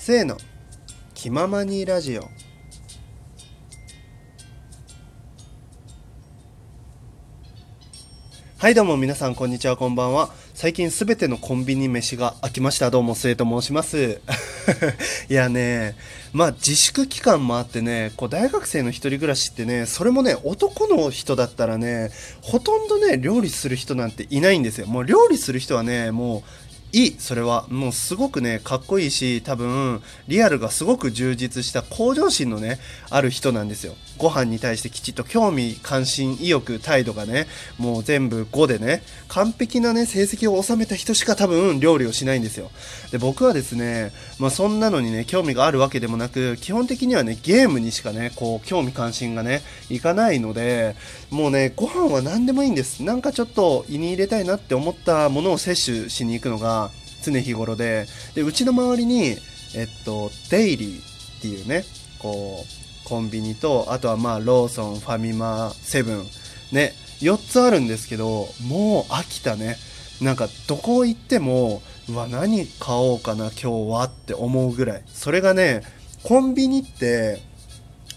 [0.00, 0.38] せーの。
[1.12, 2.22] 気ままにラジオ。
[8.56, 10.30] はいどうも皆さんこんにちはこんばんは。
[10.54, 12.90] 最近すべてのコンビニ飯が飽きました。
[12.90, 14.22] どうも末と申します。
[15.28, 15.96] いやね
[16.32, 22.10] まあ自粛期間もあってねこう大学生の一人暮らしってねそれもね男の人だったらね
[22.40, 24.86] ほとんどね料理する人なんていないんですよ。
[24.86, 32.78] もう料理する人はねもういいそれはもうすごくねかっこいいし多分リアルがすごく充実した向上心のね
[33.10, 33.94] ある人なんですよ。
[34.18, 37.46] ご飯に対してきちっと興味関心意欲態度がね
[37.78, 42.70] もう全部5でね完璧なね成績を収めた人しか多分料理をしないんですよ。
[43.12, 50.96] で僕はですねまあそんなのにね興味があるわけでもなく基本的にはねゲームにしかねこう興味関心がねいかないので
[51.30, 53.02] もうねご飯は何でもいいんです。
[53.02, 56.79] なんかちょっと胃に入れたいなって思ったものを摂取しに行くのが
[57.22, 59.36] 常日頃ででうちの周りに、
[59.76, 61.00] えっと、デイリー
[61.38, 61.84] っていうね
[62.18, 62.64] こ
[63.04, 66.24] うコンビニとあとはまあローソンファミマセブン
[66.72, 69.76] ね4つあるんですけどもう飽きたね。
[70.20, 75.02] なんかどこ行ってもうわ何買おうかな今日はって思うぐらい。
[75.06, 75.82] それがね
[76.22, 77.40] コンビニって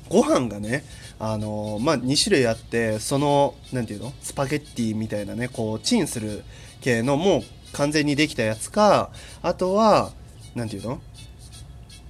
[0.09, 0.83] ご飯がね
[1.19, 4.11] あのまあ、2種類あってその何ていうの？
[4.22, 6.44] スパゲッティみたいなねこうチンする
[6.81, 9.09] 系のもう完全にできたやつか
[9.41, 10.11] あとは
[10.55, 11.02] 何ていうの？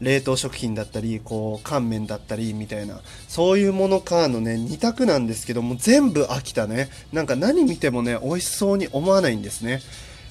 [0.02, 3.00] 冷凍食品だったりこう乾麺だったりみたいな。
[3.30, 6.90] そういうものかのね2択なんですけども全部飽きたね。
[7.14, 9.82] なんか何見てもね美味しそうに思わないんですね。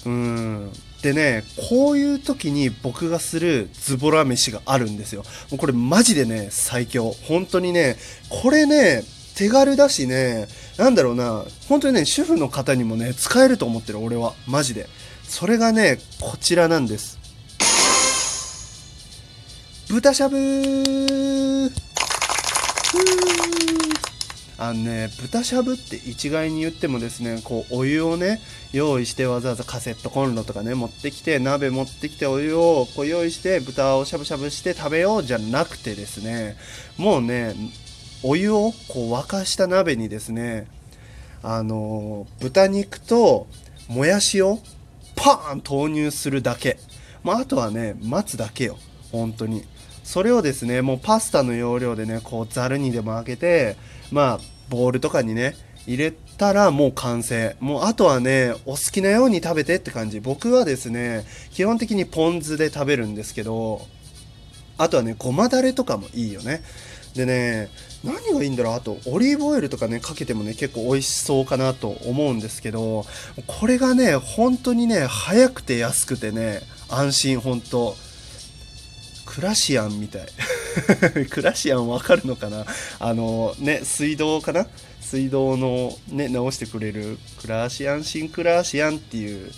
[0.05, 0.73] うん。
[1.03, 5.23] でねこういう時に僕がするズボラ飯があるんですよ。
[5.51, 7.11] もうこれマジでね最強。
[7.11, 7.97] 本当にね
[8.29, 9.03] これね
[9.37, 11.45] 手軽だしねなんだろうな。
[11.69, 14.35] 本当にね主婦の方にもね使えると思ってる俺は。
[14.47, 14.87] マジで。
[15.33, 17.19] それがねこちらなんです。
[19.89, 20.37] 豚しゃぶ。
[24.59, 28.41] あのね豚しゃぶって一概に言ってもですねこうお湯をね
[28.75, 36.57] 用意してわざわざカセットコンロとかね持ってきて鍋持ってきてお湯をこう用意して豚をしゃぶしゃぶして食べようじゃなくてですね
[36.99, 37.55] もうね
[38.23, 40.67] お湯をこう沸かした鍋にですね
[41.43, 43.47] あの豚肉と
[43.89, 44.59] もやしを
[45.17, 46.79] パーン投入するだけ、
[47.23, 48.79] まあ、あとはね待つだけよ。
[49.11, 49.65] 本当に。
[50.05, 53.77] それをですねもうパスタの要領でねこうざるにでも開けて
[54.11, 55.55] まあボウルとかにね
[55.87, 57.57] 入れたらもう完成。
[57.61, 60.21] もうあとはねお好きなように食べてって感じ。
[60.21, 63.87] 僕はですね基本的にポン酢で食べるんですけど
[64.79, 66.63] あとはねごまだれとかもいいよね。
[67.15, 67.69] でね
[68.03, 73.05] 何がいいんだろうあとオリーブオイルとかねかけてもね結構美味しそうかなと思うんですけど
[73.47, 77.97] これがね本当にね早くて安くてね安心本当。
[79.25, 80.27] クラシアンみたい。
[81.31, 82.67] クラシアンわかるのかな？
[82.99, 84.67] あのね水道かな？
[85.01, 89.51] 水道のね直してくれるクラシアンシンクラシアンっていう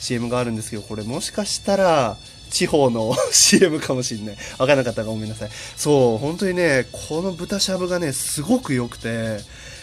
[0.00, 2.16] CM があるんですけどこれもしかしたら
[2.50, 4.36] 地方の CM かもしんない。
[4.58, 5.50] わからなかったらごめんなさい。
[5.76, 9.38] そう、本当にね、この豚しゃぶがね、すごく良くて、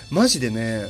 [0.09, 0.85] マジでね、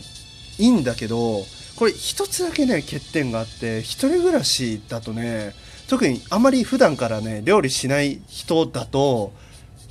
[0.57, 1.45] いいんだけど、
[1.75, 5.53] これ一つだけね、欠点があって、一人暮らしだとね、
[5.87, 9.31] 特にあまり普段からね、料理しない人だと、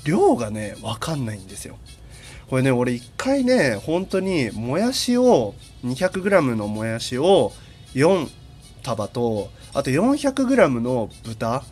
[0.05, 1.79] 量がね、わかんないんですよ。
[2.49, 5.55] これね、俺一回ね、本当にもやしを、
[5.85, 7.53] 200g のもやしを
[7.95, 8.29] 4
[8.83, 11.62] 束と、あと 400g の豚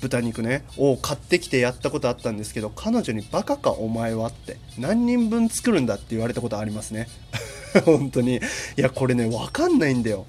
[0.00, 5.96] 豚肉ねを買ってきてやったことあったんですけど彼女に「バカかお前は」って何人分作るんだ？
[5.96, 7.08] って言われたことありますね。
[7.84, 8.36] 本当に。
[8.36, 8.40] い
[8.76, 10.26] やこれねわかんないんだよ。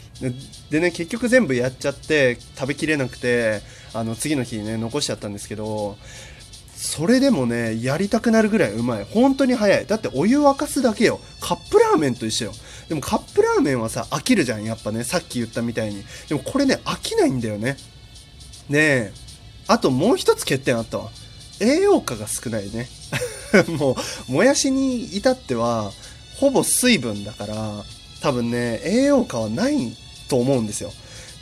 [0.71, 3.61] でね結局全部やっちゃって食べきれなくて
[3.93, 5.97] あの次の日ね残しちゃったんですけど
[6.85, 9.05] それでもねやりたくなるぐらいうまい。
[9.05, 9.85] 本当に早い。
[9.87, 11.19] だってお湯沸かすだけよ。
[11.41, 12.51] カップラーメンと一緒よ。
[12.87, 14.63] でもカップラーメンはさ飽きるじゃん。
[14.63, 16.03] やっぱねさっき言ったみたいに。
[16.29, 17.77] でもこれね飽きないんだよね。
[18.69, 19.13] ねえ。
[19.67, 21.09] あともう一つ欠点あったわ。
[21.59, 22.87] 栄養価が少ないね。
[23.79, 23.97] も
[24.29, 25.91] うもやしに至っては
[26.37, 27.83] ほぼ水分だから
[28.21, 29.95] 多分ね栄養価はない
[30.29, 30.93] と思うんですよ。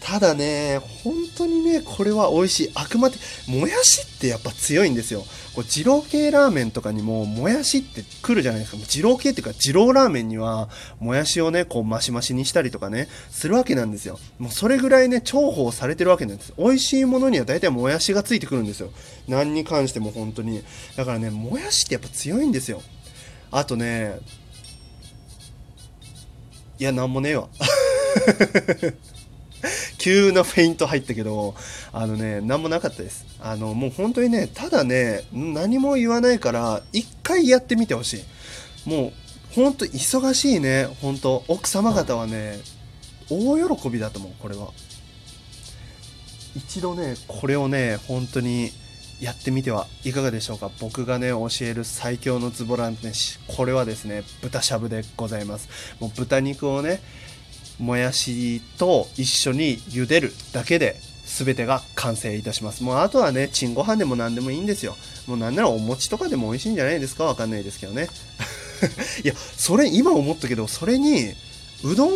[0.04, 2.72] ただね、本当にね、これは美味しい。
[2.76, 3.16] あくまで、
[3.48, 5.24] もやしってやっぱ強いんですよ。
[5.56, 8.78] こう二郎系ラーメンとかにも、もやしって来るじゃないですか。
[8.86, 10.68] 二郎系っていうか、二郎ラーメンには、
[11.00, 14.20] もやしをね、こう、マシマシにしたりとかね、するわけなんですよ。
[14.40, 16.54] もうそれぐらいね、重宝されてるわけなんです。
[16.58, 18.92] 美味しいものには大体もやしがついてくるんですよ。
[19.30, 20.64] 何に関しても本当に。
[20.98, 22.82] だからね、もやしってやっぱ強いんですよ。
[23.52, 24.20] あとね、
[26.78, 27.48] いや、なんもねえわ。
[30.04, 31.56] 急なフェイント入ったけど、
[31.94, 33.26] あのね、何もなかったです。
[33.40, 38.18] あの、もう本当にね、ただね、何も言わないから、一回やってみてほし
[38.86, 38.90] い。
[38.90, 39.14] もう、
[39.56, 42.60] ほんと忙しいね、本当奥様方はね、
[43.30, 44.72] 大喜びだと思う、これは。
[46.54, 48.72] 一度ね、これをね、本当に
[49.22, 53.40] やってみてはいかがでしょうか僕がね、教える最強のズボラ飯。
[53.48, 55.70] これはですね、豚しゃぶでございます。
[56.02, 57.00] もう豚肉をね、
[57.83, 60.95] もやしと一緒に茹でるだけで
[61.25, 62.83] 全てが完成いたします。
[62.83, 64.95] もうあとはね、チンご飯でも何でもいいんですよ。
[65.27, 67.25] もうなんならお餅とかでも美味しいんじゃないですか？
[67.25, 68.07] わかんないですけどね。
[69.24, 71.33] いや、それ今思ったけど、それに
[71.83, 72.13] うどん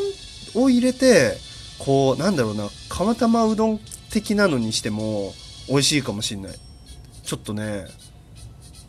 [0.55, 1.37] を入れて、
[1.79, 3.79] こう、なんだろうな、釜玉うどん
[4.09, 5.33] 的なのにしても
[5.69, 6.53] 美味しいかもしんない。
[7.23, 7.85] ちょっとね、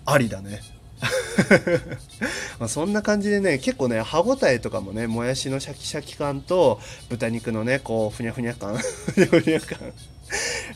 [0.04, 0.62] ありだね。
[2.58, 9.78] まあそんな感じでね結構ね歯ごたえとかもねもやしのシャキシャキ感と豚肉のねこうふにゃふにゃ感 ふにゃふにゃ感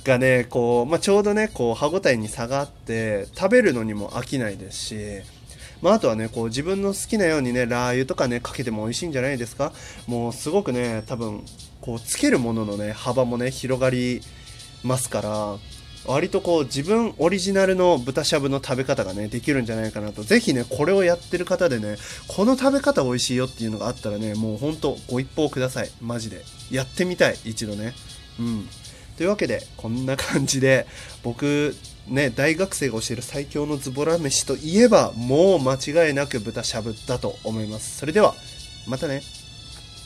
[0.04, 4.96] がねこう、まあ、ちょうどねこう歯ごたえに差があって食べるのにも飽きないですし
[5.82, 9.72] まあ、あとはね、こう自分の好きなようにね、ラー油とかね、かけても美味しいんじゃないですか？
[10.06, 11.44] もうすごくね、多分、
[11.80, 14.22] こうつけるもののね、幅もね、広がり
[14.84, 15.56] ますから、
[16.06, 20.22] 割とこう自分オリジナルの豚しゃぶの食べ方がねできるんじゃないかなと。
[20.22, 21.96] ぜひねこれをやってる方でね
[22.28, 25.90] この食べ方美味しいよっていうのがあったらねもうほんとご一報ください。
[26.00, 26.42] マジで。
[26.70, 27.36] やってみたい。
[27.44, 27.94] 一度ね。
[28.38, 28.68] うん。
[29.16, 30.86] というわけでこんな感じで
[31.22, 31.76] 僕
[32.08, 37.98] ね大学生が教える最強のズボラ飯といえばもう間違いなく豚しゃぶだと思います。
[37.98, 38.34] それでは
[38.88, 39.22] またね。